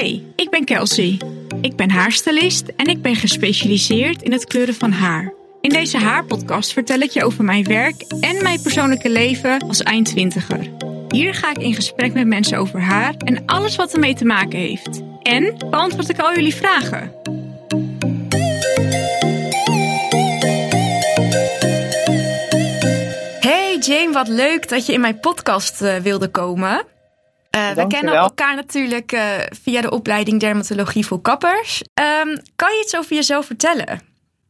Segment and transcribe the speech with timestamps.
[0.00, 1.20] Hey, ik ben Kelsey.
[1.60, 5.32] Ik ben haarstylist en ik ben gespecialiseerd in het kleuren van haar.
[5.60, 10.70] In deze haarpodcast vertel ik je over mijn werk en mijn persoonlijke leven als eindtwintiger.
[11.08, 14.58] Hier ga ik in gesprek met mensen over haar en alles wat ermee te maken
[14.58, 15.00] heeft.
[15.22, 17.12] En beantwoord ik al jullie vragen.
[23.40, 26.84] Hey Jane, wat leuk dat je in mijn podcast uh, wilde komen.
[27.56, 29.22] Uh, we kennen elkaar natuurlijk uh,
[29.62, 31.82] via de opleiding Dermatologie voor Kappers.
[31.82, 34.00] Um, kan je iets over jezelf vertellen?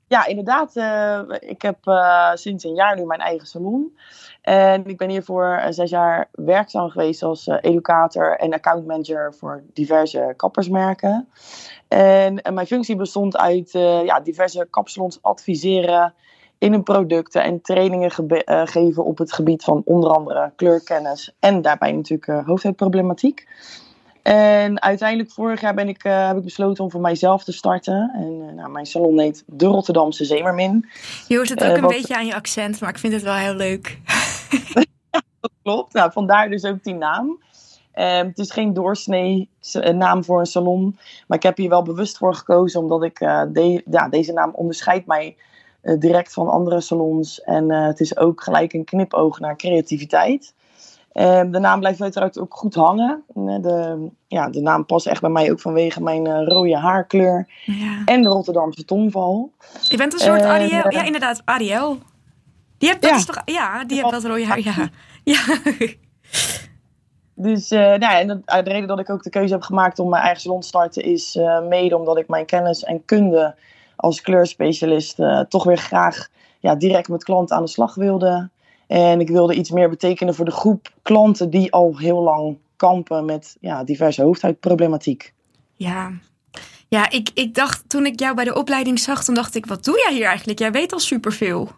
[0.06, 0.76] Ja, inderdaad.
[0.76, 1.78] Uh, ik heb
[2.34, 3.98] sinds een jaar nu mijn eigen salon.
[4.42, 11.28] En ik ben hiervoor zes jaar werkzaam geweest als educator en accountmanager voor diverse kappersmerken.
[11.88, 13.70] En, en mijn functie bestond uit
[14.04, 16.14] ja, diverse kapsalons adviseren
[16.60, 21.62] in hun producten en trainingen uh, geven op het gebied van onder andere kleurkennis en
[21.62, 23.48] daarbij natuurlijk uh, hoofdhuidproblematiek.
[24.22, 28.10] En uiteindelijk vorig jaar ben ik, uh, heb ik besloten om voor mijzelf te starten.
[28.14, 30.88] En nou, mijn salon heet De Rotterdamse Zeemermin.
[31.28, 33.54] Je hoort het ook een beetje aan je accent, maar ik vind het wel heel
[33.54, 33.98] leuk.
[35.40, 35.92] dat klopt.
[35.92, 37.26] Nou, vandaar dus ook die naam.
[37.94, 39.48] Um, het is geen doorsnee
[39.92, 40.98] naam voor een salon.
[41.26, 45.06] Maar ik heb hier wel bewust voor gekozen, omdat ik de, ja, deze naam onderscheidt
[45.06, 45.36] mij
[45.82, 47.40] direct van andere salons.
[47.40, 50.54] En uh, het is ook gelijk een knipoog naar creativiteit.
[51.12, 53.22] Uh, de naam blijft uiteraard ook goed hangen.
[53.34, 57.48] De, ja, de naam past echt bij mij ook vanwege mijn rode haarkleur.
[57.64, 58.02] Ja.
[58.04, 59.52] En de Rotterdamse tongval.
[59.88, 60.90] Je bent een soort Ariel.
[60.90, 61.98] Ja, inderdaad, Ariel.
[62.78, 63.24] Die hebt dat ja.
[63.24, 63.42] toch...
[63.44, 64.60] Ja, die hebt dat rode haar.
[64.60, 64.88] Ja.
[65.24, 65.40] ja.
[67.42, 69.98] Dus uh, nou ja, en de, de, reden dat ik ook de keuze heb gemaakt
[69.98, 73.54] om mijn eigen salon te starten is uh, mede omdat ik mijn kennis en kunde
[74.00, 76.28] als kleurspecialist uh, toch weer graag
[76.60, 78.50] ja, direct met klanten aan de slag wilde.
[78.86, 83.24] En ik wilde iets meer betekenen voor de groep klanten die al heel lang kampen
[83.24, 85.34] met ja, diverse hoofdhuidproblematiek.
[85.74, 86.12] Ja,
[86.88, 89.84] ja ik, ik dacht toen ik jou bij de opleiding zag, toen dacht ik, wat
[89.84, 90.58] doe jij hier eigenlijk?
[90.58, 91.68] Jij weet al superveel.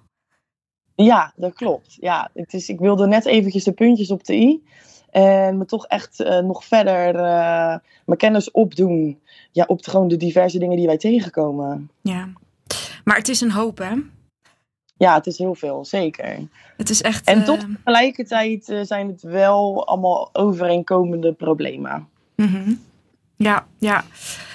[0.94, 1.96] Ja, dat klopt.
[2.00, 4.62] Ja, het is, ik wilde net eventjes de puntjes op de i.
[5.12, 9.20] En me toch echt uh, nog verder uh, mijn kennis opdoen.
[9.50, 11.90] Ja, op de, gewoon de diverse dingen die wij tegenkomen.
[12.00, 12.28] Ja,
[13.04, 13.94] maar het is een hoop, hè?
[14.96, 16.38] Ja, het is heel veel, zeker.
[16.76, 17.26] Het is echt.
[17.26, 17.44] En uh...
[17.44, 22.08] toch tegelijkertijd zijn het wel allemaal overeenkomende problemen.
[22.34, 22.80] -hmm.
[23.36, 24.04] Ja, ja.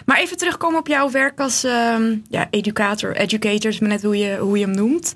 [0.05, 1.95] Maar even terugkomen op jouw werk als uh,
[2.29, 5.15] ja, educator, educator, is maar net hoe je, hoe je hem noemt.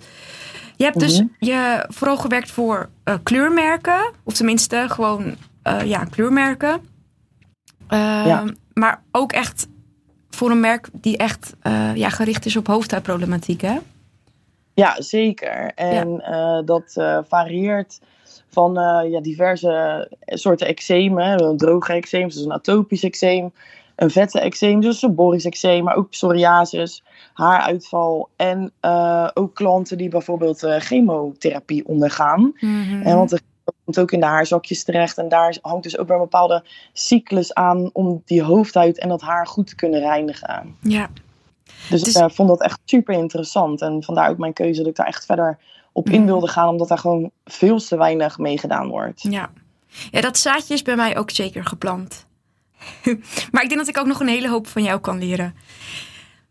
[0.82, 1.36] Je hebt dus mm-hmm.
[1.40, 5.36] je vooral gewerkt voor uh, kleurmerken, of tenminste gewoon
[5.68, 6.82] uh, ja, kleurmerken.
[7.90, 8.44] Uh, ja.
[8.74, 9.68] Maar ook echt
[10.30, 11.56] voor een merk die echt
[11.94, 13.78] ja, gericht is op hoofdhuidproblematiek, hè?
[14.74, 15.72] Ja, zeker.
[15.76, 16.62] En ja.
[16.62, 16.94] dat
[17.28, 18.00] varieert
[18.50, 18.74] van
[19.10, 21.44] ja, diverse soorten eczemen.
[21.44, 23.54] Een droge eczeem, dus een atopisch eczeem
[24.02, 27.04] een vette eczeem, dus een eczeem, maar ook psoriasis,
[27.34, 32.54] haaruitval en uh, ook klanten die bijvoorbeeld uh, chemotherapie ondergaan.
[32.60, 33.02] Mm-hmm.
[33.02, 33.42] En want er
[33.84, 36.64] komt ook in de haarzakjes terecht en daar hangt dus ook weer een bepaalde
[36.94, 40.76] cyclus aan om die hoofdhuid en dat haar goed te kunnen reinigen.
[40.82, 41.10] Ja.
[41.90, 42.16] Dus, dus...
[42.16, 45.08] ik uh, vond dat echt super interessant en vandaar ook mijn keuze dat ik daar
[45.08, 45.58] echt verder
[45.92, 49.22] op in wilde gaan, omdat daar gewoon veel te weinig mee gedaan wordt.
[49.22, 49.50] Ja.
[50.12, 52.30] ja, dat zaadje is bij mij ook zeker geplant.
[53.52, 55.56] maar ik denk dat ik ook nog een hele hoop van jou kan leren.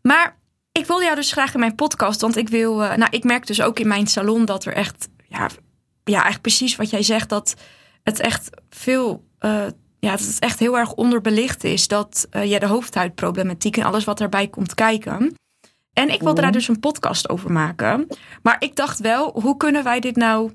[0.03, 0.39] Maar
[0.73, 2.83] ik wil jou dus graag in mijn podcast, want ik wil.
[2.83, 5.09] Uh, nou, ik merk dus ook in mijn salon dat er echt.
[5.29, 5.49] Ja,
[6.05, 7.55] ja eigenlijk precies wat jij zegt, dat
[8.03, 9.25] het echt veel.
[9.41, 9.67] Uh,
[9.99, 11.89] ja, dat het echt heel erg onderbelicht is.
[11.89, 15.35] Dat uh, ja, de hoofdhuidproblematiek en alles wat daarbij komt kijken.
[15.93, 16.59] En ik wilde daar mhm.
[16.59, 18.07] dus een podcast over maken.
[18.43, 20.53] Maar ik dacht wel, hoe kunnen wij dit nou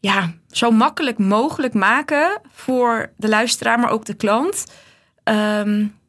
[0.00, 4.64] ja, zo makkelijk mogelijk maken voor de luisteraar, maar ook de klant.
[5.24, 6.00] Um,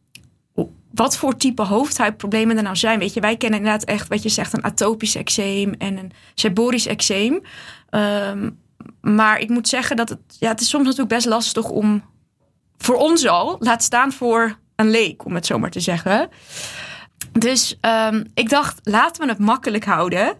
[0.93, 2.99] wat voor type hoofdhuidproblemen er nou zijn.
[2.99, 6.85] Weet je, wij kennen inderdaad echt wat je zegt, een atopisch eczeem en een seborisch
[6.85, 7.41] eczeem.
[7.89, 8.59] Um,
[9.01, 12.03] maar ik moet zeggen dat het, ja, het is soms natuurlijk best lastig om
[12.77, 16.29] voor ons al, laat staan voor een leek, om het zo maar te zeggen.
[17.31, 17.77] Dus
[18.11, 20.37] um, ik dacht, laten we het makkelijk houden.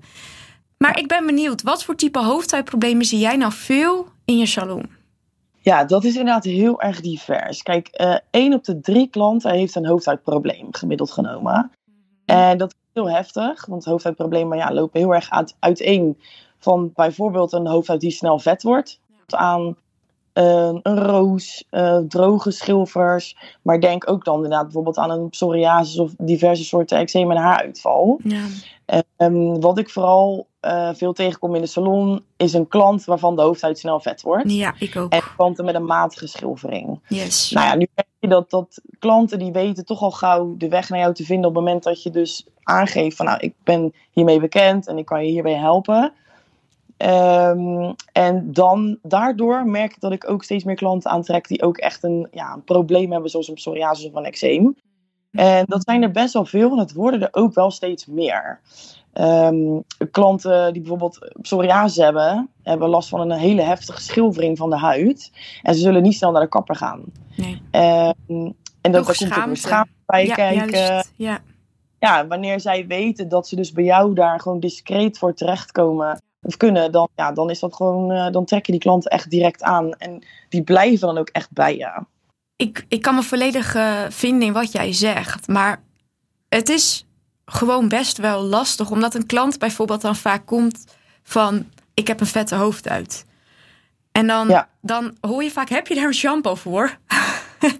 [0.83, 4.89] Maar ik ben benieuwd, wat voor type hoofdhuidproblemen zie jij nou veel in je salon?
[5.61, 7.63] Ja, dat is inderdaad heel erg divers.
[7.63, 11.71] Kijk, uh, één op de drie klanten heeft een hoofdhuidprobleem, gemiddeld genomen.
[12.25, 12.37] Mhm.
[12.39, 16.17] En dat is heel heftig, want hoofdhuidproblemen ja, lopen heel erg uit, uiteen.
[16.59, 19.75] Van bijvoorbeeld een hoofdhuid die snel vet wordt, tot aan
[20.33, 23.37] uh, een roos, uh, droge schilfers.
[23.61, 28.19] Maar denk ook dan inderdaad bijvoorbeeld aan een psoriasis of diverse soorten eczeem en haaruitval.
[28.23, 28.43] Ja.
[29.17, 33.41] Um, wat ik vooral uh, veel tegenkom in de salon, is een klant waarvan de
[33.41, 34.51] hoofdhuid snel vet wordt.
[34.51, 35.11] Ja, ik ook.
[35.11, 36.99] En klanten met een matige schilfering.
[37.07, 37.51] Yes.
[37.51, 40.89] Nou ja, nu merk je dat, dat klanten die weten toch al gauw de weg
[40.89, 43.93] naar jou te vinden op het moment dat je dus aangeeft van nou, ik ben
[44.11, 46.13] hiermee bekend en ik kan je hierbij helpen.
[46.97, 51.77] Ehm, en dan daardoor merk ik dat ik ook steeds meer klanten aantrek die ook
[51.77, 54.75] echt een, ja, een probleem hebben, zoals een psoriasis of een eczeem.
[55.33, 58.59] En dat zijn er best wel veel en het worden er ook wel steeds meer.
[59.13, 59.79] Ehm,
[60.11, 65.31] klanten die bijvoorbeeld psoriasis hebben, hebben last van een hele heftige schilvering van de huid.
[65.61, 67.03] En ze zullen niet snel naar de kapper gaan.
[67.35, 67.61] Nee.
[67.71, 68.51] Ehm,
[68.81, 70.79] en dat, daar komt ook weer schaamte bij ja, kijken.
[70.79, 71.13] juist.
[71.15, 71.39] Ja.
[71.99, 76.57] Ja, wanneer zij weten dat ze dus bij jou daar gewoon discreet voor terechtkomen of
[76.57, 79.61] kunnen, dan, ja, dan is dat gewoon, eh, dan trek je die klanten echt direct
[79.61, 79.93] aan.
[79.93, 82.03] En die blijven dan ook echt bij je.
[82.63, 85.47] Ik, ik kan me volledig eh, vinden in wat jij zegt.
[85.47, 85.81] Maar
[86.49, 87.05] het is
[87.45, 88.89] gewoon best wel lastig.
[88.89, 90.83] Omdat een klant bijvoorbeeld dan vaak komt
[91.23, 91.69] van...
[91.93, 93.25] ik heb een vette hoofdhuid.
[94.11, 94.69] En dan, Ja.
[94.81, 96.97] dan hoor je vaak, heb je daar een shampoo voor?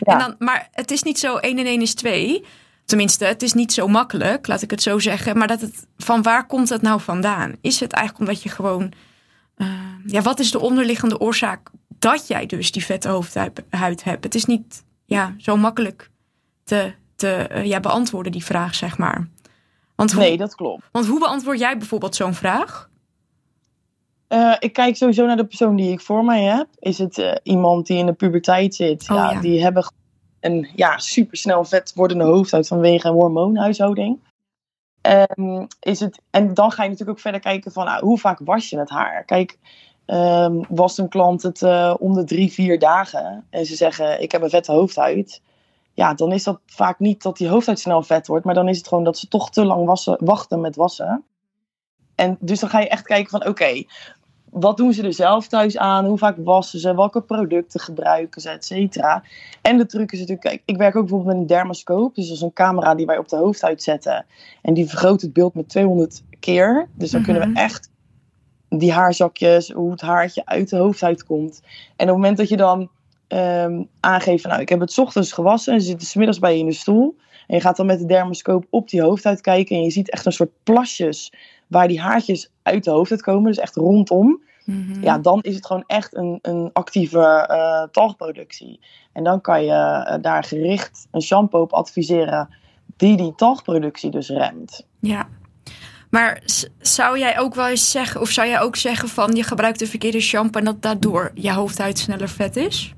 [0.00, 0.12] Ja.
[0.12, 2.44] en dan, maar het is niet zo 1 en 1 is 2.
[2.84, 5.38] Tenminste, het is niet zo makkelijk, laat ik het zo zeggen.
[5.38, 7.54] Maar dat het, van waar komt het nou vandaan?
[7.60, 8.92] Is het eigenlijk omdat je gewoon...
[9.56, 9.66] eh,
[10.06, 14.24] ja, wat is de onderliggende oorzaak dat jij dus die vette hoofdhuid huid hebt?
[14.24, 16.10] Het is niet ja, zo makkelijk
[16.64, 19.28] te, te eh, ja, beantwoorden, die vraag, zeg maar.
[19.94, 20.84] Want hoe, Nee, dat klopt.
[20.92, 22.88] want hoe beantwoord jij bijvoorbeeld zo'n vraag?
[24.28, 26.66] Eh, ik kijk sowieso naar de persoon die ik voor mij heb.
[26.78, 29.10] Is het eh, iemand die in de puberteit zit?
[29.10, 29.40] Oh, ja, ja.
[29.40, 29.92] Die hebben
[30.40, 34.18] een ja, supersnel vet wordende hoofdhuid vanwege een hormoonhuishouding.
[35.00, 38.38] Ehm, is het, en dan ga je natuurlijk ook verder kijken van nou, hoe vaak
[38.44, 39.24] was je het haar?
[39.24, 39.58] Kijk,
[40.68, 44.42] was een klant het eh, om de drie, vier dagen en ze zeggen ik heb
[44.42, 45.42] een vette hoofdhuid.
[45.94, 48.78] Ja, dan is dat vaak niet dat die hoofdhuid snel vet wordt, maar dan is
[48.78, 51.24] het gewoon dat ze toch te lang wassen, wachten met wassen.
[52.14, 53.84] En dus dan ga je echt kijken van oké,
[54.50, 56.06] wat doen ze er zelf thuis aan?
[56.06, 56.94] Hoe vaak wassen ze?
[56.94, 58.50] Welke producten gebruiken ze?
[58.50, 59.22] Et cetera.
[59.62, 62.14] En de truc is natuurlijk, kijk, ik werk ook bijvoorbeeld met een dermoscoop.
[62.14, 64.26] Dus dat is een camera die wij op de hoofdhuid zetten.
[64.62, 66.88] En die vergroot het beeld met 200 keer.
[66.94, 67.52] Dus dan kunnen Mhm.
[67.52, 67.90] we echt
[68.68, 71.60] die haarzakjes, hoe het haartje uit de hoofdhuid komt.
[71.62, 72.90] En op het moment dat je dan
[73.26, 76.38] ehm, aangeeft, van, nou, ik heb het 's ochtends gewassen en ze zitten 's middags
[76.38, 77.16] bij je in de stoel.
[77.46, 79.76] En je gaat dan met de dermoscoop op die hoofdhuid kijken.
[79.76, 81.32] En je ziet echt een soort plasjes
[81.66, 83.44] waar die haartjes uit de hoofdhuid komen.
[83.44, 84.42] Dus echt rondom.
[84.64, 85.02] Mhm.
[85.02, 88.80] Ja, dan is het gewoon echt een, een actieve eh talgproductie.
[89.12, 92.48] En dan kan je eh, daar gericht een shampoo op adviseren
[92.96, 94.86] die die talgproductie dus remt.
[95.00, 95.28] Ja.
[96.10, 96.42] Maar
[96.80, 99.86] zou jij ook wel eens zeggen, of zou jij ook zeggen van je gebruikt de
[99.86, 102.94] verkeerde shampoo en dat daardoor je hoofdhuid sneller vet is?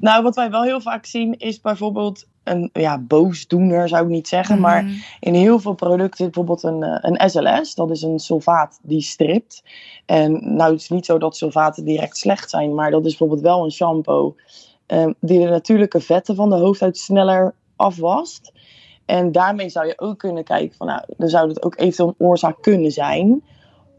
[0.00, 4.28] Nou, wat wij wel heel vaak zien is bijvoorbeeld een ja, boosdoener, zou ik niet
[4.28, 4.60] zeggen.
[4.60, 4.94] Maar Mhm.
[5.20, 7.74] in heel veel producten bijvoorbeeld een, eh, een SLS.
[7.74, 9.62] Dat is een sulfaat die stript.
[10.06, 12.74] En nou, het is niet zo dat sulfaten direct slecht zijn.
[12.74, 14.34] Maar dat is bijvoorbeeld wel een shampoo
[14.86, 18.52] eh, die de natuurlijke vetten van de hoofdhuid sneller afwast.
[19.06, 22.26] En daarmee zou je ook kunnen kijken van, nou, dan zou dat ook eventueel een
[22.26, 23.42] oorzaak kunnen zijn.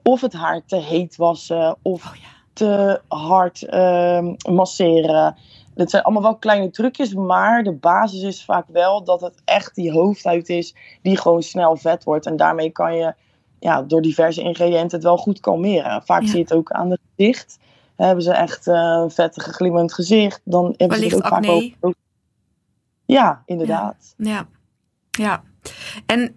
[0.03, 2.27] Of het haar te heet wassen, of Oh ja.
[2.53, 5.35] te hard ehm, masseren.
[5.73, 9.75] Dat zijn allemaal wel kleine trucjes, maar de basis is vaak wel dat het echt
[9.75, 12.25] die hoofdhuid is die gewoon snel vet wordt.
[12.25, 13.13] En daarmee kan je
[13.59, 16.03] ja, door diverse ingrediënten het wel goed kalmeren.
[16.03, 16.27] Vaak Ja.
[16.27, 17.59] zie je het ook aan het gezicht.
[17.95, 21.93] Hebben ze echt eh, een vettig glimmend gezicht, dan hebben ze het ook vaak ook.
[23.05, 24.13] Ja, inderdaad.
[24.17, 24.47] Ja, ja.
[26.05, 26.35] En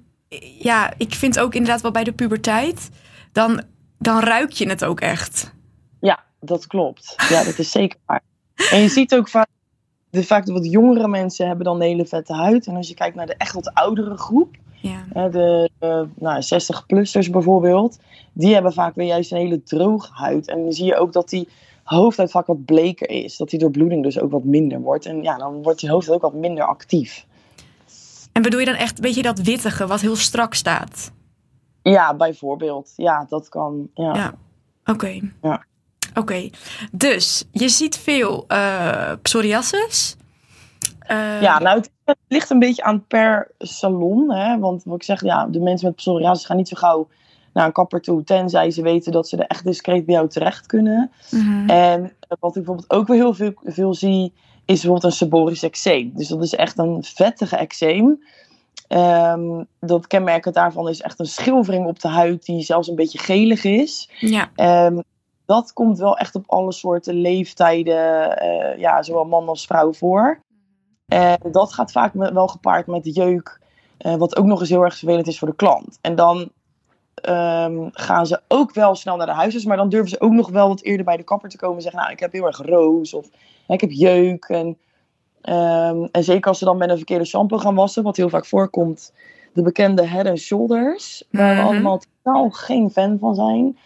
[0.58, 2.90] ja, ik vind ook inderdaad wel bij de puberteit,
[3.32, 3.62] dan,
[3.98, 5.54] dan ruik je het ook echt.
[6.00, 7.14] Ja, dat klopt.
[7.28, 8.22] Ja, dat is zeker waar.
[8.70, 9.48] En je ziet ook vaak,
[10.10, 12.66] de, vaak de wat jongere mensen hebben dan een hele vette huid.
[12.66, 17.30] En als je kijkt naar de echt wat oudere groep, Ja, de eh, nou, 60-plussers
[17.30, 17.98] bijvoorbeeld,
[18.32, 20.48] die hebben vaak weer juist een hele droge huid.
[20.48, 21.48] En dan zie je ook dat die
[21.82, 23.36] hoofdhuid vaak wat bleker is.
[23.36, 25.06] Dat die doorbloeding dus ook wat minder wordt.
[25.06, 27.26] En ja, dan wordt die hoofdhuid ook wat minder actief.
[28.38, 31.12] En bedoel je dan echt, weet je, dat wittige wat heel strak staat?
[31.82, 32.92] Ja, bijvoorbeeld.
[32.96, 33.88] Ja, dat kan.
[33.94, 34.14] Ja.
[34.14, 34.34] Ja.
[34.84, 35.20] Oké.
[35.42, 35.64] Ja.
[36.14, 36.50] Oké.
[36.92, 40.16] Dus je ziet veel eh psoriasis.
[40.98, 44.32] Eh, Ja, nou, het, ligt een beetje aan per salon.
[44.32, 44.58] Hè?
[44.58, 47.08] Want wat ik zeg, ja, de mensen met psoriasis gaan niet zo gauw
[47.52, 48.24] naar een kapper toe.
[48.24, 51.10] Tenzij ze weten dat ze er echt discreet bij jou terecht kunnen.
[51.30, 51.68] mhm.
[51.68, 54.32] En eh, wat ik bijvoorbeeld ook weer heel veel, veel zie,
[54.68, 56.12] is bijvoorbeeld een seborisch eczeem.
[56.14, 58.24] Dus dat is echt een vettige eczeem.
[58.88, 63.18] Ehm, dat kenmerkend daarvan is echt een schilfering op de huid die zelfs een beetje
[63.18, 64.10] gelig is.
[64.18, 64.50] Ja.
[64.54, 64.98] Ehm,
[65.46, 70.40] dat komt wel echt op alle soorten leeftijden, eh, ja, zowel man als vrouw voor.
[71.06, 73.60] En dat gaat vaak wel gepaard met jeuk,
[73.98, 75.98] eh, wat ook nog eens heel erg vervelend is voor de klant.
[76.00, 76.50] En dan
[77.20, 80.50] ehm, gaan ze ook wel snel naar de huisarts, maar dan durven ze ook nog
[80.50, 82.58] wel wat eerder bij de kapper te komen en zeggen, nou, ik heb heel erg
[82.58, 83.26] roos of
[83.66, 84.44] ik heb jeuk.
[84.44, 84.76] En
[85.40, 88.46] Ehm, en zeker als ze dan met een verkeerde shampoo gaan wassen, wat heel vaak
[88.46, 89.12] voorkomt,
[89.52, 91.70] de bekende head and shoulders, waar we Mhm.
[91.70, 93.78] allemaal totaal geen fan van zijn.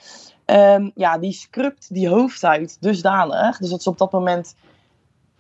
[0.45, 4.55] Ehm, ja, die scrubt die hoofdhuid dusdanig, dus dat ze op dat moment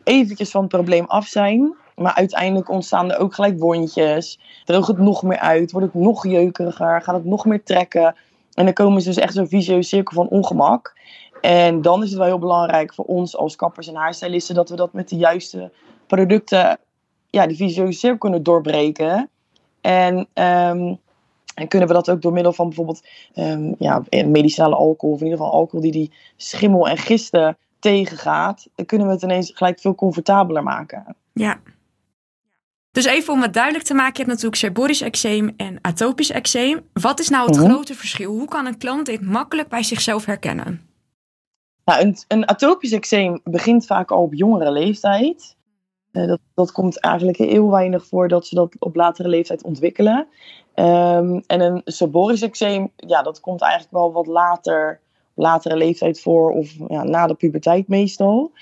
[0.04, 1.74] eventjes van het probleem af zijn.
[1.96, 4.38] Maar uiteindelijk ontstaan er ook gelijk wondjes.
[4.64, 8.14] Droogt het nog meer uit, wordt het nog jeukeriger, gaat het nog meer trekken.
[8.54, 10.94] En dan komen ze dus echt zo'n vicieuze cirkel van ongemak.
[11.40, 14.76] En dan is het wel heel belangrijk voor ons als kappers en haarstylisten dat we
[14.76, 15.72] dat met de juiste
[16.06, 16.78] producten,
[17.30, 19.30] ja, die vicieuze cirkel kunnen doorbreken.
[19.80, 20.94] En, ehm,
[21.54, 25.26] en kunnen we dat ook door middel van bijvoorbeeld ehm, ja, medicinale alcohol, of in
[25.26, 29.80] ieder geval alcohol die die schimmel en gisten tegengaat, dan kunnen we het ineens gelijk
[29.80, 31.16] veel comfortabeler maken.
[31.32, 31.60] Ja.
[32.92, 36.80] Dus even om het duidelijk te maken, je hebt natuurlijk seborrheisch eczeem en atopisch eczeem.
[36.92, 37.68] Wat is nou het Mhm.
[37.70, 38.32] grote verschil?
[38.32, 40.80] Hoe kan een klant dit makkelijk bij zichzelf herkennen?
[41.84, 45.56] Nou, een, een atopisch eczeem begint vaak al op jongere leeftijd.
[46.12, 50.26] Eh, dat, dat komt eigenlijk heel weinig voor dat ze dat op latere leeftijd ontwikkelen.
[50.74, 55.00] Ehm, en een seborrheisch eczeem, ja, dat komt eigenlijk wel wat later,
[55.34, 58.52] latere leeftijd voor, of ja, na de puberteit meestal.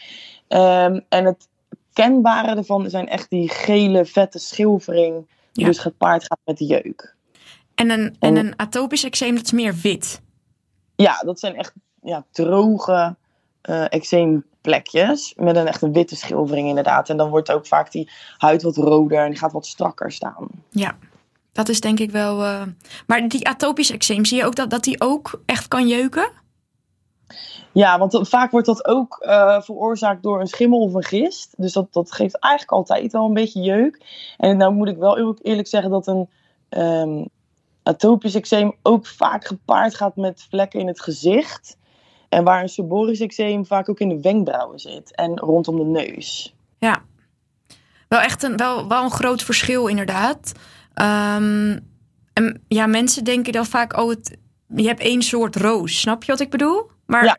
[0.49, 1.49] Ehm, en het
[1.93, 5.15] kenbare ervan zijn echt die gele, vette schilfering,
[5.53, 5.67] die Ja.
[5.67, 7.15] dus gepaard gaat met de jeuk.
[7.75, 10.21] En een, en een atopisch eczeem, dat is meer wit.
[10.97, 13.17] Ja, dat zijn echt ja, droge
[13.61, 15.35] eh eczeemplekjes.
[15.37, 17.09] Met een echt een witte schilfering inderdaad.
[17.09, 20.49] En dan wordt ook vaak die huid wat roder en die gaat wat strakker staan.
[20.71, 20.97] Ja,
[21.53, 22.45] dat is denk ik wel...
[22.45, 22.63] eh,
[23.07, 26.31] Maar die atopisch eczeem, zie je ook dat, dat die ook echt kan jeuken?
[27.73, 31.55] Ja, want vaak wordt dat ook eh, veroorzaakt door een schimmel of een gist.
[31.57, 34.05] Dus dat, dat geeft eigenlijk altijd wel een beetje jeuk.
[34.37, 36.29] En nou moet ik wel eerlijk, zeggen dat een
[36.69, 37.25] ehm,
[37.83, 41.79] atopisch eczeem ook vaak gepaard gaat met vlekken in het gezicht.
[42.29, 46.55] En waar een seborrheisch eczeem vaak ook in de wenkbrauwen zit en rondom de neus.
[46.79, 47.03] Ja.
[48.09, 50.53] Wel echt een, wel, wel een groot verschil inderdaad.
[50.95, 51.79] Ehm,
[52.33, 54.15] en ja, mensen denken dan vaak, oh,
[54.75, 56.01] je hebt één soort roos.
[56.01, 56.91] Snap je wat ik bedoel?
[57.11, 57.37] Maar, Ja.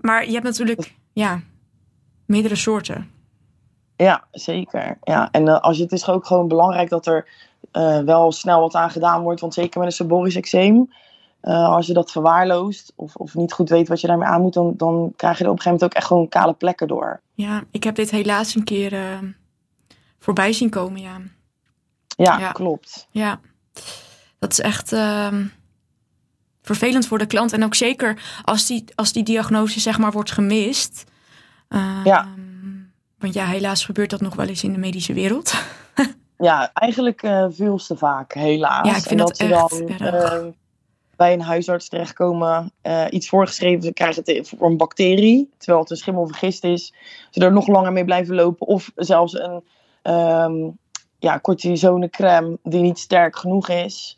[0.00, 1.40] maar je hebt natuurlijk, ja,
[2.26, 3.10] meerdere soorten.
[3.96, 4.98] Ja, zeker.
[5.02, 5.28] Ja.
[5.30, 7.28] En eh, als je, het is ook gewoon belangrijk dat er
[7.72, 9.40] eh, wel snel wat aan gedaan wordt.
[9.40, 10.92] Want zeker met een seborrheisch eczeem,
[11.40, 14.52] eh, als je dat verwaarloost of, of niet goed weet wat je daarmee aan moet,
[14.54, 17.20] dan, dan krijg je er op een gegeven moment ook echt gewoon kale plekken door.
[17.32, 19.20] Ja, ik heb dit helaas een keer
[20.18, 21.16] voorbij zien komen, ja.
[22.06, 22.52] Ja, Ja.
[22.52, 23.08] klopt.
[23.10, 23.40] Ja,
[24.38, 25.46] dat is echt ehm,
[26.76, 27.52] vervelend voor de klant.
[27.52, 31.04] En ook zeker als die, als die diagnose zeg maar wordt gemist.
[31.68, 32.28] Ehm, Ja.
[33.18, 35.54] Want ja, helaas gebeurt dat nog wel eens in de medische wereld.
[36.40, 38.86] Ja, eigenlijk eh, veel te vaak, helaas.
[38.88, 40.32] Ja, ik vind en dat ze echt dan erg.
[40.32, 40.46] eh,
[41.16, 45.90] bij een huisarts terechtkomen, eh, iets voorgeschreven, ze krijgen het voor een bacterie, terwijl het
[45.90, 46.94] een schimmel of een gist is.
[47.30, 48.66] Ze er nog langer mee blijven lopen.
[48.66, 49.62] Of zelfs een
[50.02, 50.54] ehm
[51.18, 54.17] ja, cortisonecrème die niet sterk genoeg is.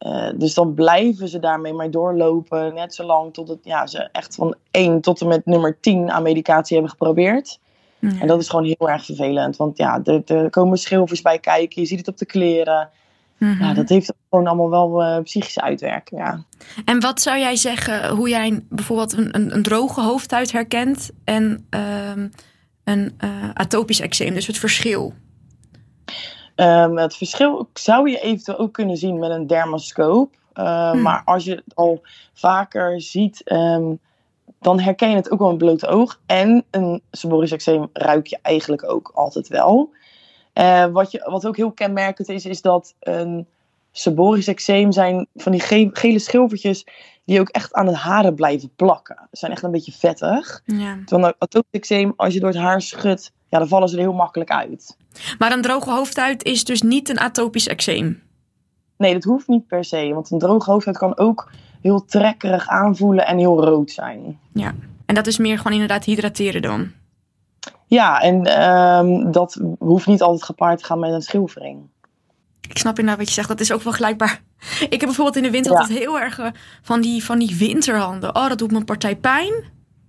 [0.00, 4.34] Eh, dus dan blijven ze daarmee maar doorlopen, net zolang tot het, ja, ze echt
[4.34, 7.58] van 1 tot en met nummer 10 aan medicatie hebben geprobeerd.
[8.00, 9.56] En dat is gewoon heel erg vervelend.
[9.56, 11.82] Want ja, er, er komen schilfers bij kijken.
[11.82, 12.90] Je ziet het op de kleren.
[13.38, 13.62] Mhm.
[13.62, 16.20] Ja, dat heeft gewoon allemaal wel eh, psychische uitwerking.
[16.20, 16.44] Ja.
[16.84, 21.66] En wat zou jij zeggen hoe jij bijvoorbeeld een, een, een droge hoofdhuid herkent en
[21.70, 22.28] ehm,
[22.84, 24.34] een eh, atopisch eczeem?
[24.34, 25.14] Dus het verschil.
[26.60, 30.34] Ehm, het verschil zou je eventueel ook kunnen zien met een dermoscoop.
[30.54, 31.02] Uh, Hmm.
[31.02, 32.02] Maar als je het al
[32.32, 33.94] vaker ziet, ehm,
[34.60, 36.20] dan herken je het ook wel met blote oog.
[36.26, 39.90] En een seborrheisch eczeem ruik je eigenlijk ook altijd wel.
[40.52, 43.46] Eh, wat, je, wat ook heel kenmerkend is, is dat een
[43.92, 46.86] seborrheisch eczeem zijn van die ge- gele schilfertjes
[47.24, 49.16] die ook echt aan het haren blijven plakken.
[49.20, 50.62] Ze zijn echt een beetje vettig.
[50.66, 50.98] Ja.
[51.04, 54.12] Terwijl een eczeem, als je door het haar schudt, ja, dan vallen ze er heel
[54.12, 54.96] makkelijk uit.
[55.38, 58.22] Maar een droge hoofdhuid is dus niet een atopisch eczeem.
[58.96, 60.10] Nee, dat hoeft niet per se.
[60.14, 64.38] Want een droge hoofdhuid kan ook heel trekkerig aanvoelen en heel rood zijn.
[64.52, 64.74] Ja.
[65.06, 66.90] En dat is meer gewoon inderdaad hydrateren dan.
[67.86, 71.88] Ja, en ehm, dat hoeft niet altijd gepaard te gaan met een schilfering.
[72.68, 73.48] Ik snap inderdaad wat je zegt.
[73.48, 74.42] Dat is ook wel gelijkbaar.
[74.80, 75.78] Ik heb bijvoorbeeld in de winter Ja.
[75.78, 76.46] altijd heel erg eh,
[76.82, 78.34] van, die, van die winterhanden.
[78.34, 79.64] Oh, dat doet me een partij pijn.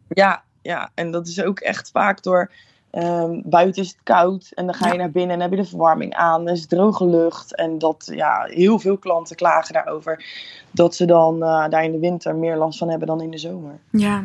[0.08, 2.52] Ja, ja, en dat is ook echt vaak door...
[2.92, 4.98] ehm, buiten is het koud en dan ga je Ja.
[5.00, 6.48] naar binnen en heb je de verwarming aan.
[6.48, 10.26] Er is droge lucht en dat, ja, heel veel klanten klagen daarover.
[10.72, 13.38] Dat ze dan eh, daar in de winter meer last van hebben dan in de
[13.38, 13.80] zomer.
[13.92, 14.24] Ja,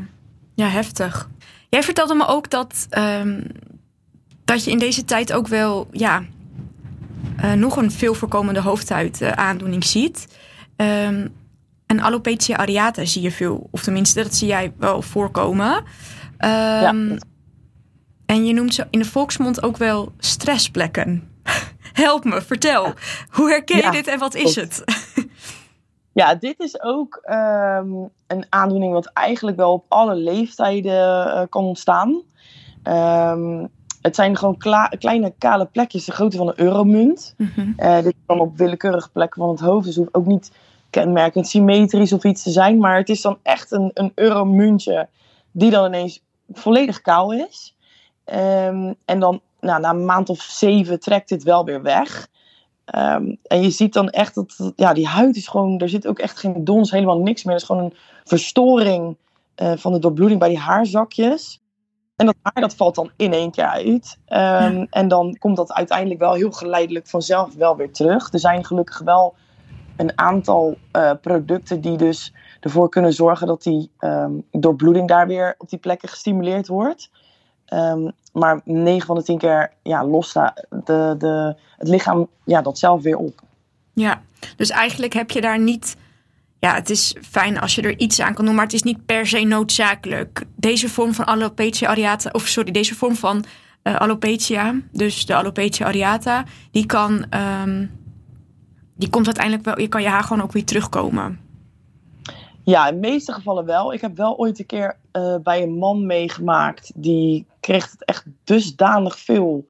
[0.54, 1.28] ja heftig.
[1.68, 3.40] Jij vertelde me ook dat, ehm,
[4.44, 6.22] dat je in deze tijd ook wel ja,
[7.36, 10.38] eh, nog een veel voorkomende hoofdhuidaandoening ziet.
[10.76, 11.26] Ehm
[11.86, 15.84] en alopecia areata zie je veel, of tenminste, dat zie jij wel voorkomen.
[16.38, 17.24] Dat-
[18.26, 21.30] En je noemt ze in de volksmond ook wel stressplekken.
[21.92, 22.92] Help me, vertel.
[23.30, 24.84] Hoe herken je dit en wat is het?
[26.12, 27.92] Ja, dit is ook ehm,
[28.26, 32.22] een aandoening wat eigenlijk wel op alle leeftijden uh, kan ontstaan.
[32.84, 33.68] Um,
[34.02, 34.56] het zijn gewoon
[34.98, 37.34] kleine kale plekjes, de grootte van een euromunt.
[37.36, 40.52] Mm dit kan op willekeurige plekken van het hoofd, dus hoeft ook niet
[40.90, 42.78] kenmerkend symmetrisch of iets te zijn.
[42.78, 45.08] Maar het is dan echt een, een euromuntje
[45.50, 47.75] die dan ineens volledig kaal is.
[48.34, 52.28] Um, en dan nou, na een maand of zeven trekt dit wel weer weg.
[52.94, 56.18] Um, en je ziet dan echt dat ja, die huid is gewoon, er zit ook
[56.18, 57.52] echt geen dons, helemaal niks meer.
[57.52, 59.16] Het is gewoon een verstoring
[59.56, 61.60] uh, van de doorbloeding bij die haarzakjes.
[62.16, 64.18] En dat haar dat valt dan in één keer uit.
[64.28, 68.32] Um, En dan komt dat uiteindelijk wel heel geleidelijk vanzelf wel weer terug.
[68.32, 69.34] Er zijn gelukkig wel
[69.96, 75.54] een aantal uh, producten die dus ervoor kunnen zorgen dat die um, doorbloeding daar weer
[75.58, 77.10] op die plekken gestimuleerd wordt.
[77.74, 82.78] Um, maar 9 van de 10 keer ja, lost de, de, het lichaam ja, dat
[82.78, 83.42] zelf weer op.
[83.92, 84.22] Ja,
[84.56, 85.96] dus eigenlijk heb je daar niet.
[86.58, 89.06] Ja, het is fijn als je er iets aan kan doen, maar het is niet
[89.06, 90.44] per se noodzakelijk.
[90.56, 93.44] Deze vorm van alopecia areata, of sorry, deze vorm van
[93.82, 97.24] uh, alopecia, dus de alopecia areata, die kan,
[97.62, 97.90] um,
[98.94, 101.40] die komt uiteindelijk wel, je kan je haar gewoon ook weer terugkomen.
[102.62, 103.92] Ja, in de meeste gevallen wel.
[103.92, 106.92] Ik heb wel ooit een keer uh, bij een man meegemaakt.
[106.94, 109.68] Die kreeg het echt dusdanig veel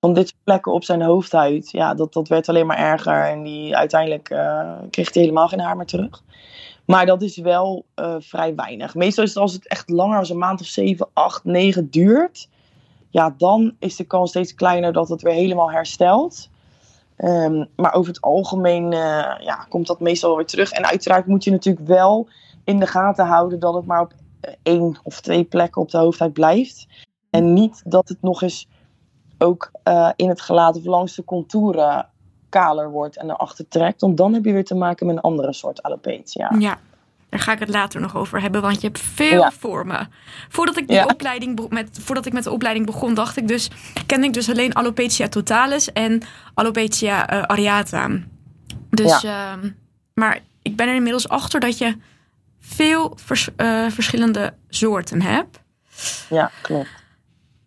[0.00, 1.70] van dit plekken op zijn hoofdhuid.
[1.70, 3.24] Ja, dat, dat werd alleen maar erger.
[3.24, 6.22] En die, uiteindelijk uh, kreeg hij helemaal geen haar meer terug.
[6.84, 8.94] Maar dat is wel uh, vrij weinig.
[8.94, 12.48] Meestal is het als het echt langer als een maand of 7, 8, 9 duurt.
[13.10, 16.50] Ja, dan is de kans steeds kleiner dat het weer helemaal herstelt.
[17.18, 18.98] Um, maar over het algemeen uh,
[19.40, 20.70] ja, komt dat meestal weer terug.
[20.70, 22.28] En uiteraard moet je natuurlijk wel
[22.64, 24.12] in de gaten houden dat het maar op
[24.62, 26.86] één of twee plekken op de hoofdhuid blijft.
[27.32, 28.68] En niet dat het nog eens
[29.38, 32.06] ook uh, in het gelaat of langs de contouren
[32.48, 34.00] kaler wordt en erachter trekt.
[34.00, 36.54] Want dan heb je weer te maken met een andere soort alopecia.
[36.58, 36.78] Ja,
[37.28, 39.82] daar ga ik het later nog over hebben, want je hebt veel ja.
[39.84, 40.06] me.
[40.48, 41.04] Voordat ik, die ja.
[41.04, 43.70] opleiding met, voordat ik met de opleiding begon, dacht ik dus,
[44.06, 46.22] kende ik dus alleen alopecia totalis en
[46.54, 48.08] alopecia uh, areata.
[48.90, 49.56] Dus, ja.
[49.56, 49.70] uh,
[50.14, 51.96] maar ik ben er inmiddels achter dat je
[52.60, 55.60] veel vers, uh, verschillende soorten hebt.
[56.28, 57.01] Ja, klopt.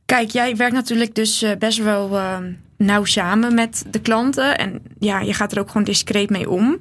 [0.06, 2.38] Kijk, jij werkt natuurlijk dus uh, best wel uh,
[2.78, 4.58] nauw samen met de klanten.
[4.58, 6.78] En ja, je gaat er ook gewoon discreet mee om.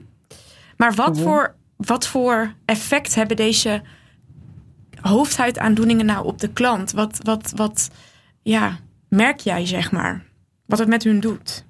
[0.77, 1.25] Maar wat, -hmm.
[1.25, 3.83] voor, wat voor effect hebben deze
[5.01, 6.93] hoofdhuidaandoeningen nou op de klant?
[6.93, 7.91] Wat, wat, wat
[8.43, 10.25] ja, merk jij, zeg maar?
[10.67, 11.65] Wat het met hun doet?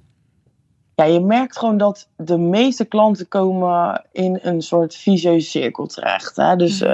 [0.95, 6.37] Ja, je merkt gewoon dat de meeste klanten komen in een soort vicieuze cirkel terecht.
[6.37, 6.57] Hè?
[6.57, 6.89] Dus mm.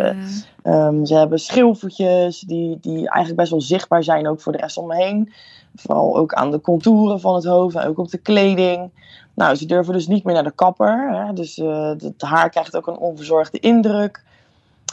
[0.65, 4.59] uh, um, ze hebben schilfertjes die, die eigenlijk best wel zichtbaar zijn ook voor de
[4.59, 5.33] rest om me heen.
[5.75, 8.91] Vooral ook aan de contouren van het hoofd en ook op de kleding.
[9.35, 11.25] Nou, ze durven dus niet meer naar de kapper.
[11.25, 11.33] Hè?
[11.33, 14.23] Dus uh, het haar krijgt ook een onverzorgde indruk.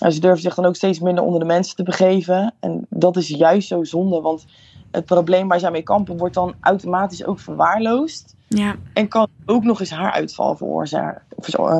[0.01, 2.53] En ze durven zich dan ook steeds minder onder de mensen te begeven.
[2.59, 4.45] En dat is juist zo zonde, want
[4.91, 8.35] het probleem waar zij mee kampen wordt dan automatisch ook verwaarloosd.
[8.47, 8.75] Ja.
[8.93, 10.55] En kan ook nog eens haaruitval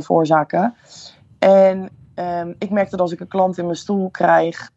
[0.01, 0.75] veroorzaken.
[1.39, 4.71] En um, ik merk dat als ik een klant in mijn stoel krijg,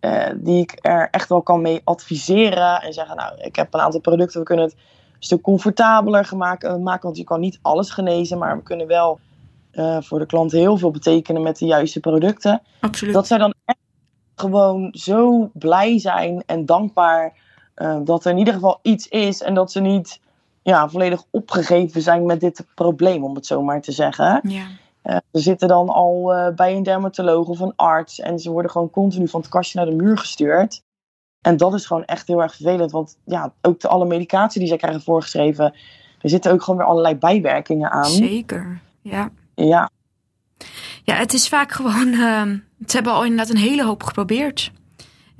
[0.00, 2.82] uh, die ik er echt wel kan mee adviseren.
[2.82, 4.80] En zeggen, nou, ik heb een aantal producten, we kunnen het een
[5.18, 6.82] stuk comfortabeler maken.
[6.82, 9.20] maken want je kan niet alles genezen, maar we kunnen wel
[9.72, 12.62] uh, voor de klant heel veel betekenen met de juiste producten.
[12.80, 13.14] Absoluut.
[13.14, 13.78] Dat zij dan echt
[14.34, 17.32] gewoon zo blij zijn en dankbaar
[17.80, 20.20] uh, dat er in ieder geval iets is en dat ze niet
[20.62, 24.40] ja, volledig opgegeven zijn met dit probleem, om het zo maar te zeggen.
[24.42, 24.66] Ja.
[25.04, 28.70] Uh, ze zitten dan al uh, bij een dermatoloog of een arts en ze worden
[28.70, 30.82] gewoon continu van het kastje naar de muur gestuurd.
[31.40, 34.68] En dat is gewoon echt heel erg vervelend, want ja, ook de alle medicatie die
[34.68, 35.64] zij krijgen voorgeschreven,
[36.20, 38.04] er zitten ook gewoon weer allerlei bijwerkingen aan.
[38.04, 39.30] Zeker, ja.
[39.54, 39.90] Ja.
[41.04, 42.42] Ja, het is vaak gewoon, uh,
[42.86, 44.72] ze hebben al inderdaad een hele hoop geprobeerd.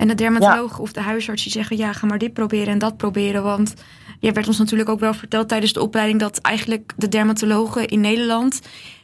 [0.01, 0.83] En de dermatoloog ja.
[0.83, 3.73] of de huisarts die zeggen, ja, ga maar dit proberen en dat proberen, want
[4.19, 8.01] je werd ons natuurlijk ook wel verteld tijdens de opleiding dat eigenlijk de dermatologen in
[8.01, 8.61] Nederland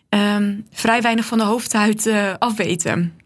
[0.09, 3.19] um, vrij weinig van de hoofdhuid uh, afweten.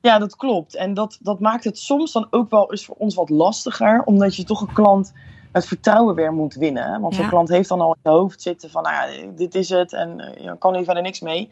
[0.00, 0.76] Ja, dat klopt.
[0.76, 4.36] En dat, dat maakt het soms dan ook wel eens voor ons wat lastiger, omdat
[4.36, 5.12] je toch een klant
[5.52, 7.00] het vertrouwen weer moet winnen.
[7.00, 7.20] Want ja.
[7.20, 9.92] zo'n klant heeft dan al in je hoofd zitten van, nou ja, dit is het
[9.92, 11.50] en uh, je kan hier verder niks mee.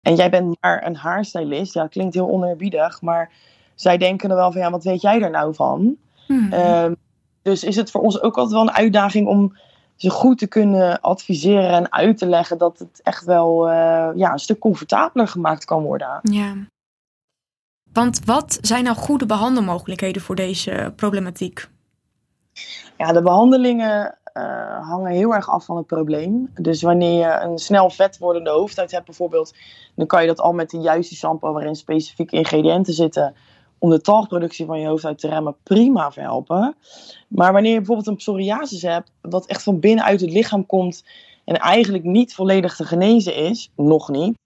[0.00, 1.74] En jij bent maar een haarstylist.
[1.74, 3.30] Ja, klinkt heel oneerbiedig, maar
[3.76, 5.96] zij denken er wel van, ja, wat weet jij er nou van?
[6.26, 6.52] Hmm.
[6.52, 6.96] Um,
[7.42, 9.56] dus is het voor ons ook altijd wel een uitdaging om
[9.96, 14.32] ze goed te kunnen adviseren en uit te leggen dat het echt wel uh, ja,
[14.32, 16.18] een stuk comfortabeler gemaakt kan worden.
[16.22, 16.54] Ja.
[17.92, 21.68] Want wat zijn nou goede behandelmogelijkheden voor deze problematiek?
[22.96, 26.50] Ja, de behandelingen uh, hangen heel erg af van het probleem.
[26.54, 29.54] Dus wanneer je een snel vet wordende hoofdhuid hebt bijvoorbeeld,
[29.94, 33.34] dan kan je dat al met de juiste shampoo waarin specifieke ingrediënten zitten
[33.86, 36.76] om de talgproductie van je hoofdhuid te remmen, prima verhelpen.
[37.28, 41.04] Maar wanneer je bijvoorbeeld een psoriasis hebt, wat echt van binnenuit het lichaam komt
[41.44, 44.38] en eigenlijk niet volledig te genezen is, nog niet,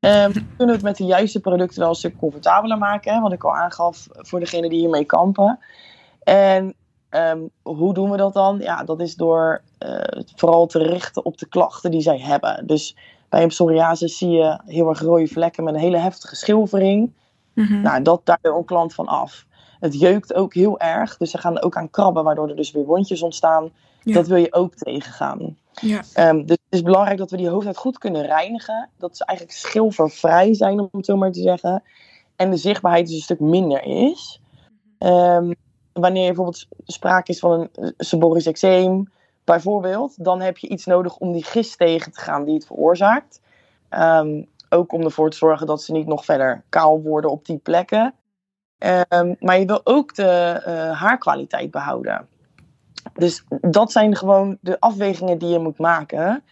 [0.00, 3.14] um, kunnen we het met de juiste producten wel een stuk comfortabeler maken.
[3.14, 5.58] Hè, wat ik al aangaf voor degene die hiermee kampen.
[6.22, 6.74] En
[7.14, 8.58] Ehm, hoe doen we dat dan?
[8.58, 10.00] Ja, dat is door uh,
[10.34, 12.66] vooral te richten op de klachten die zij hebben.
[12.66, 12.96] Dus
[13.28, 17.12] bij een psoriasis zie je heel erg rode vlekken met een hele heftige schilfering.
[17.54, 19.46] Mm Nou, dat, daar een klant van af.
[19.80, 22.70] Het jeukt ook heel erg, dus ze gaan er ook aan krabben, waardoor er dus
[22.70, 23.70] weer wondjes ontstaan.
[24.02, 25.56] Dat wil je ook tegengaan.
[25.80, 26.02] Ja.
[26.30, 28.88] Um, dus het is belangrijk dat we die hoofdhuid goed kunnen reinigen.
[28.98, 31.82] Dat ze eigenlijk schilfervrij zijn, om het zo maar te zeggen.
[32.36, 34.40] En de zichtbaarheid dus een stuk minder is.
[34.98, 35.54] Um,
[35.92, 39.12] wanneer bijvoorbeeld sprake is van een eh, seborrheisch eczeem,
[39.44, 43.40] bijvoorbeeld, dan heb je iets nodig om die gist tegen te gaan die het veroorzaakt.
[43.88, 44.42] Ehm,
[44.74, 48.14] ook om ervoor te zorgen dat ze niet nog verder kaal worden op die plekken.
[49.08, 52.28] Um, maar je wil ook de uh, haarkwaliteit behouden.
[53.14, 56.42] Dus dat zijn gewoon de afwegingen die je moet maken.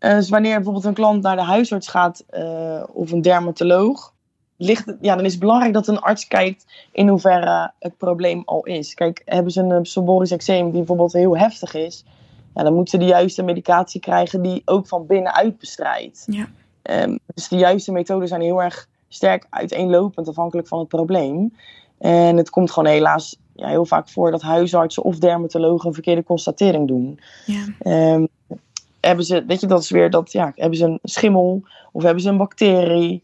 [0.00, 4.12] Uh, dus wanneer bijvoorbeeld een klant naar de huisarts gaat uh, of een dermatoloog,
[4.56, 8.64] ligt, ja, dan is het belangrijk dat een arts kijkt in hoeverre het probleem al
[8.64, 8.94] is.
[8.94, 12.04] Kijk, hebben ze een psoriasis eczeem die bijvoorbeeld heel heftig is,
[12.54, 16.24] ja, dan moeten ze de juiste medicatie krijgen die ook van binnenuit bestrijdt.
[16.26, 16.46] Ja.
[16.90, 21.54] Um, dus de juiste methoden zijn heel erg sterk uiteenlopend afhankelijk van het probleem.
[21.98, 26.24] En het komt gewoon helaas ja, heel vaak voor dat huisartsen of dermatologen een verkeerde
[26.24, 27.20] constatering doen.
[27.46, 28.12] Ja.
[28.14, 28.28] Um,
[29.00, 32.22] hebben ze, weet je, dat is weer dat, ja, hebben ze een schimmel of hebben
[32.22, 33.22] ze een bacterie?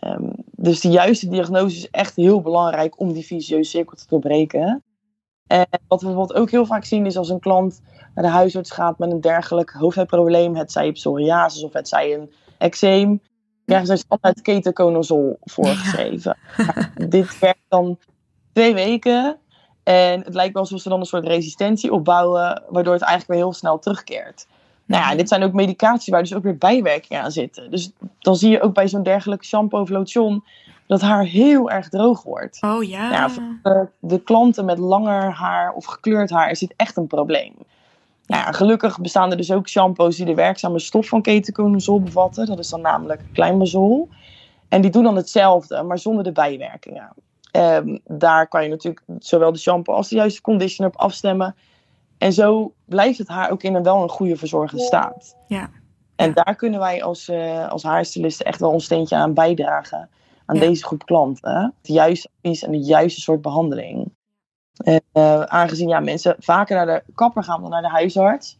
[0.00, 4.82] Um, dus de juiste diagnose is echt heel belangrijk om die vicieuze cirkel te doorbreken.
[5.46, 7.82] En wat we bijvoorbeeld ook heel vaak zien is als een klant
[8.14, 12.32] naar de huisarts gaat met een dergelijk hoofdhuidprobleem, het zij psoriasis of het zij een
[12.58, 13.20] eczeem,
[13.66, 16.36] krijgen ze standaard ketoconazol voorgeschreven.
[16.56, 16.90] Ja.
[17.08, 17.98] dit werkt dan
[18.52, 19.36] twee weken
[19.82, 23.48] en het lijkt wel alsof ze dan een soort resistentie opbouwen, waardoor het eigenlijk weer
[23.48, 24.46] heel snel terugkeert.
[24.86, 27.70] Nou ja, dit zijn ook medicatie waar dus ook weer bijwerkingen aan zitten.
[27.70, 30.44] Dus dan zie je ook bij zo'n dergelijke shampoo of lotion
[30.86, 32.62] dat haar heel erg droog wordt.
[32.62, 33.10] Oh ja.
[33.10, 37.54] ja voor de, klanten met langer haar of gekleurd haar is dit echt een probleem.
[38.26, 42.46] Nou ja, gelukkig bestaan er dus ook shampoos die de werkzame stof van ketoconazol bevatten.
[42.46, 44.08] Dat is dan namelijk kleinbazol.
[44.68, 47.12] En die doen dan hetzelfde, maar zonder de bijwerkingen.
[47.52, 51.56] Um, daar kan je natuurlijk zowel de shampoo als de juiste conditioner op afstemmen.
[52.18, 55.36] En zo blijft het haar ook in een wel een goede verzorgde staat.
[55.48, 55.70] Ja.
[56.16, 60.08] En daar kunnen wij als, uh, als haarstylisten echt wel ons steentje aan bijdragen.
[60.46, 61.74] Aan deze groep klanten.
[61.78, 64.12] Het juiste advies en de juiste soort behandeling.
[64.76, 68.58] En, uh, aangezien ja, mensen vaker naar de kapper gaan dan naar de huisarts.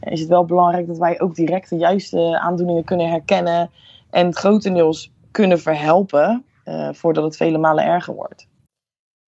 [0.00, 3.70] Is het wel belangrijk dat wij ook direct de juiste aandoeningen kunnen herkennen.
[4.10, 6.44] En grotendeels kunnen verhelpen.
[6.64, 8.46] Uh, voordat het vele malen erger wordt.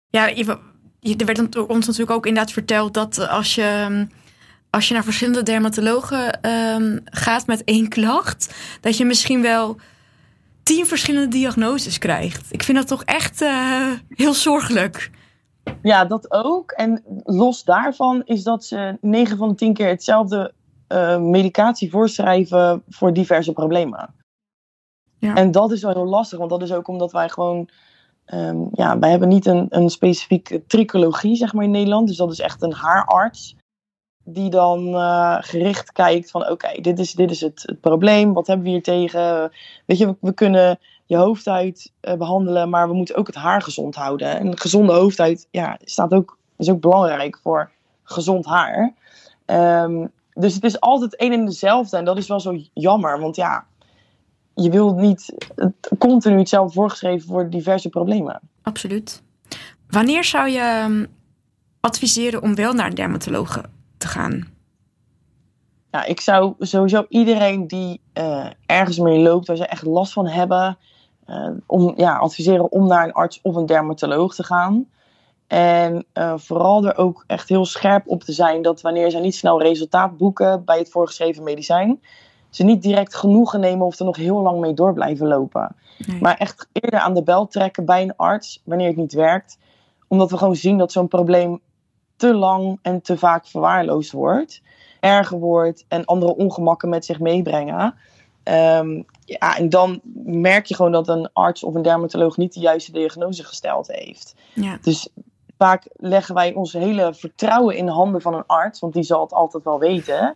[0.08, 0.36] Ja,
[1.02, 4.06] er werd ons natuurlijk ook inderdaad verteld dat eh, als je, ehm,
[4.69, 9.78] als je naar verschillende dermatologen um, gaat met één klacht, dat je misschien wel
[10.63, 12.46] tien verschillende diagnoses krijgt.
[12.50, 15.10] Ik vind dat toch echt uh, heel zorgelijk.
[15.82, 16.71] Ja, dat ook.
[16.71, 20.54] En los daarvan is dat ze 9 van de 10 keer hetzelfde
[20.88, 24.13] uh, medicatie voorschrijven voor diverse problemen.
[25.17, 25.36] Ja.
[25.36, 27.69] En dat is wel heel lastig, want dat is ook omdat wij gewoon
[28.26, 32.08] Um, ja, wij hebben niet een, een specifieke tricologie, zeg maar, in Nederland.
[32.08, 33.56] Dus dat is echt een haararts.
[34.26, 38.34] Die dan uh, gericht kijkt van, oké, dit is, dit is het, het, probleem.
[38.34, 39.52] Wat hebben we hier tegen?
[39.86, 40.80] Weet je, we, we kunnen
[41.13, 44.39] je hoofdhuid uh, behandelen, maar we moeten ook het haar gezond houden.
[44.39, 47.71] En een gezonde hoofdhuid, ja, staat ook, is ook belangrijk voor
[48.04, 48.93] gezond haar.
[49.45, 51.97] Um, dus het is altijd één en dezelfde.
[51.97, 53.65] En dat is wel zo jammer, want ja,
[54.54, 55.36] je wilt niet
[55.97, 58.39] continu hetzelfde voorgeschreven voor diverse problemen.
[58.62, 59.23] Absoluut.
[59.89, 61.06] Wanneer zou je ehm,
[61.80, 63.62] adviseren om wel naar een dermatoloog
[63.97, 64.47] te gaan?
[65.91, 70.28] Ja, ik zou sowieso iedereen die uh, ergens mee loopt, waar ze echt last van
[70.28, 70.78] hebben,
[71.65, 74.88] om, ja, adviseren om naar een arts of een dermatoloog te gaan.
[75.47, 79.36] En uh, vooral er ook echt heel scherp op te zijn dat wanneer ze niet
[79.36, 82.01] snel resultaat boeken bij het voorgeschreven medicijn,
[82.49, 85.75] ze niet direct genoegen nemen of er nog heel lang mee door blijven lopen.
[86.19, 89.57] Maar echt eerder aan de bel trekken bij een arts wanneer het niet werkt.
[90.07, 91.59] Omdat we gewoon zien dat zo'n probleem
[92.15, 94.62] te lang en te vaak verwaarloosd wordt.
[94.99, 97.95] Erger wordt en andere ongemakken met zich meebrengen.
[98.43, 102.59] Um, ja, en dan merk je gewoon dat een arts of een dermatoloog niet de
[102.59, 104.36] juiste diagnose gesteld heeft.
[104.53, 104.77] Ja.
[104.81, 105.09] Dus
[105.57, 109.21] vaak leggen wij ons hele vertrouwen in de handen van een arts, want die zal
[109.21, 110.36] het altijd wel weten.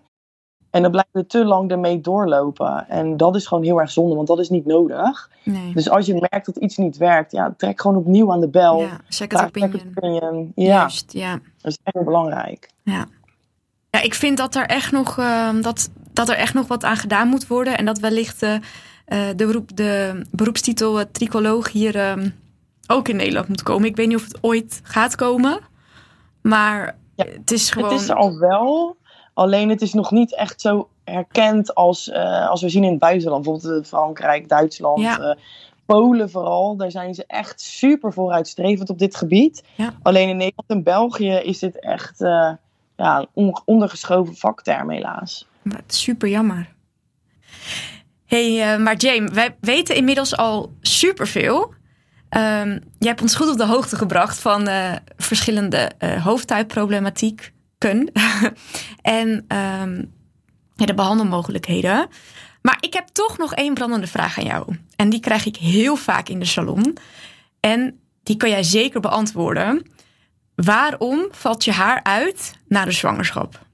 [0.69, 2.89] En dan blijven we te lang ermee doorlopen.
[2.89, 5.29] En dat is gewoon heel erg zonde, want dat is niet nodig.
[5.43, 5.73] Nee.
[5.73, 8.81] Dus als je merkt dat iets niet werkt, ja, trek gewoon opnieuw aan de bel.
[8.81, 9.71] Ja, second Vraag opinion.
[9.71, 10.51] second opinion.
[10.55, 11.31] Ja, Juist, ja.
[11.31, 12.69] dat is echt heel belangrijk.
[12.83, 13.05] Ja.
[13.89, 16.97] ja, ik vind dat er echt nog, ehm, dat, dat er echt nog wat aan
[16.97, 17.77] gedaan moet worden.
[17.77, 18.61] En dat wellicht eh, eh,
[19.35, 22.29] de, beroep, de beroepstitel eh, tricoloog hier ehm,
[22.87, 23.87] ook in Nederland moet komen.
[23.87, 25.59] Ik weet niet of het ooit gaat komen.
[26.41, 27.91] Maar Ja, het is gewoon...
[27.91, 28.97] Het is er al wel,
[29.33, 32.11] alleen het is nog niet echt zo herkend als,
[32.49, 33.43] als we zien in het buitenland.
[33.43, 35.37] Bijvoorbeeld Frankrijk, Duitsland, Ja.
[35.87, 36.75] Polen vooral.
[36.75, 39.63] Daar zijn ze echt super vooruitstrevend op dit gebied.
[39.75, 39.93] Ja.
[40.01, 42.51] Alleen in Nederland en België is dit echt eh,
[42.95, 45.47] ja, een ondergeschoven vakterm helaas.
[45.87, 46.67] Super jammer.
[48.25, 51.73] hey, eh, maar James, wij weten inmiddels al superveel.
[52.29, 58.11] Ehm jij hebt ons goed op de hoogte gebracht van eh, verschillende eh hoofdhuidproblematieken
[59.01, 60.03] en ehm,
[60.75, 62.07] de behandelmogelijkheden.
[62.61, 64.75] Maar ik heb toch nog één brandende vraag aan jou.
[64.95, 66.97] En die krijg ik heel vaak in de salon.
[67.59, 69.85] En die kan jij zeker beantwoorden.
[70.55, 73.66] Waarom valt je haar uit na de zwangerschap?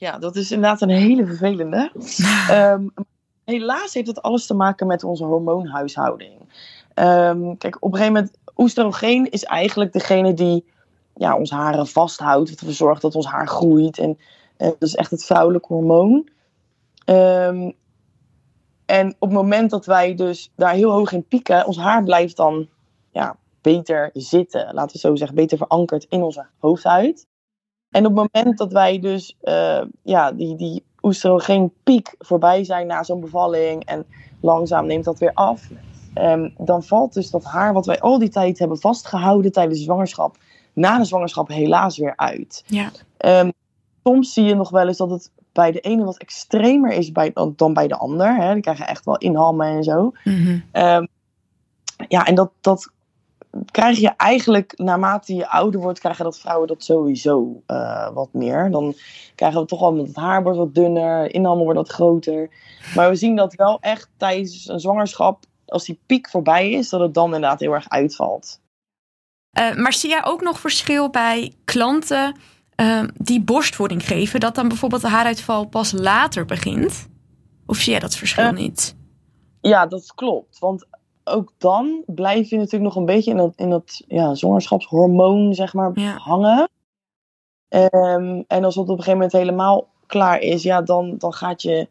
[0.00, 1.90] Ja, dat is inderdaad een hele vervelende.
[2.48, 2.88] Ehm,
[3.44, 6.32] helaas heeft het alles te maken met onze hormoonhuishouding.
[6.94, 10.64] Ehm, kijk, op een gegeven moment, oestrogeen is eigenlijk degene die
[11.14, 12.50] ja, ons haren vasthoudt.
[12.50, 13.98] Ervoor zorgt dat ons haar groeit.
[13.98, 14.18] En
[14.56, 16.28] eh, dat is echt het vrouwelijke hormoon.
[17.04, 17.70] Ehm,
[18.86, 22.36] en op het moment dat wij dus daar heel hoog in pieken, ons haar blijft
[22.36, 22.68] dan
[23.10, 24.74] ja, beter zitten.
[24.74, 27.28] Laten we zo zeggen, beter verankerd in onze hoofdhuid.
[27.90, 33.02] En op het moment dat wij dus eh, ja, die, die oestrogeenpiek voorbij zijn na
[33.02, 34.06] zo'n bevalling en
[34.40, 35.68] langzaam neemt dat weer af,
[36.14, 39.84] ehm, dan valt dus dat haar wat wij al die tijd hebben vastgehouden tijdens de
[39.84, 40.36] zwangerschap,
[40.72, 42.64] na de zwangerschap helaas weer uit.
[42.66, 43.50] Ja, Ehm,
[44.04, 47.32] soms zie je nog wel eens dat het bij de ene wat extremer is bij,
[47.56, 48.36] dan bij de ander.
[48.36, 48.52] Hè.
[48.52, 50.12] Die krijgen echt wel inhammen en zo.
[50.24, 50.58] Mhm.
[50.72, 51.06] Ehm,
[52.08, 52.90] ja, en dat, dat
[53.70, 58.70] krijg je eigenlijk naarmate je ouder wordt, krijgen dat vrouwen dat sowieso eh, wat meer.
[58.70, 58.94] Dan
[59.34, 62.50] krijgen we toch wel, het haar wordt wat dunner, inhammen wordt wat groter.
[62.94, 67.00] Maar we zien dat wel echt tijdens een zwangerschap, als die piek voorbij is, dat
[67.00, 68.60] het dan inderdaad heel erg uitvalt.
[69.50, 72.36] Eh, maar zie jij ook nog verschil bij klanten
[72.74, 74.40] eh, die borstvoeding geven?
[74.40, 77.08] Dat dan bijvoorbeeld de haaruitval pas later begint?
[77.66, 78.96] Of zie jij dat verschil niet?
[79.60, 80.58] Ja, dat klopt.
[80.58, 80.86] Want
[81.30, 85.74] ook dan blijf je natuurlijk nog een beetje in dat, in dat ja, zwangerschapshormoon, zeg
[85.74, 86.16] maar, Ja.
[86.16, 86.68] hangen.
[87.68, 91.62] Ehm, en als het op een gegeven moment helemaal klaar is, ja, dan, dan gaat
[91.62, 91.88] je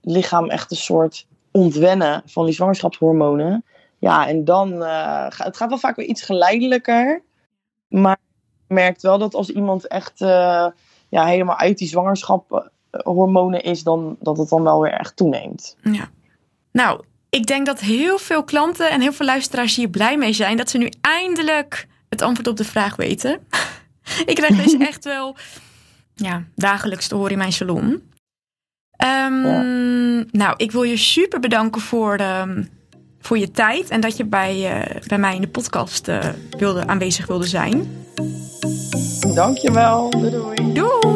[0.00, 3.64] lichaam echt een soort ontwennen van die zwangerschapshormonen.
[3.98, 7.22] Ja, en dan uh, gaat het gaat wel vaak weer iets geleidelijker.
[7.88, 8.18] Maar
[8.68, 10.66] je merkt wel dat als iemand echt uh,
[11.08, 15.76] ja, helemaal uit die zwangerschapshormonen is, dan, dat het dan wel weer echt toeneemt.
[15.82, 16.08] Ja.
[16.72, 17.04] Nou,
[17.36, 20.70] ik denk dat heel veel klanten en heel veel luisteraars hier blij mee zijn dat
[20.70, 23.40] ze nu eindelijk het antwoord op de vraag weten.
[24.30, 25.36] ik krijg deze echt wel
[26.14, 27.84] ja, dagelijks te horen in mijn salon.
[27.84, 29.62] Um, ja.
[30.30, 32.64] Nou, ik wil je super bedanken voor, de,
[33.20, 36.18] voor je tijd en dat je bij, uh, bij mij in de podcast uh,
[36.58, 38.04] wilde, aanwezig wilde zijn.
[39.34, 40.10] Dankjewel.
[40.10, 40.72] Doei doei.
[40.72, 41.11] Doei.